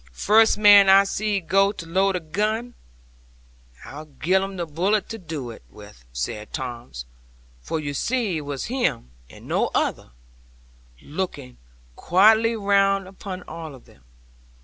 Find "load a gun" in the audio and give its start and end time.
1.85-2.73